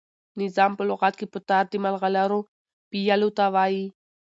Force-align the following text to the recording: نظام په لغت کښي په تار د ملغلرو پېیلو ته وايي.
نظام 0.41 0.71
په 0.77 0.83
لغت 0.89 1.13
کښي 1.19 1.27
په 1.33 1.39
تار 1.49 1.65
د 1.69 1.73
ملغلرو 1.83 2.39
پېیلو 2.89 3.29
ته 3.37 3.45
وايي. 3.53 3.85